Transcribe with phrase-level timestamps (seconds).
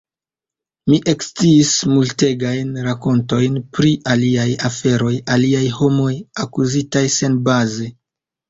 [0.91, 6.11] Mi eksciis multegajn rakontojn pri aliaj aferoj, aliaj homoj,
[6.47, 7.93] akuzitaj senbaze.